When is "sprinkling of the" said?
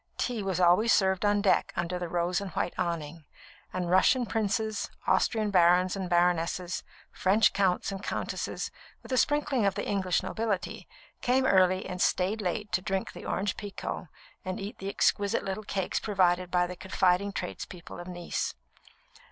9.17-9.85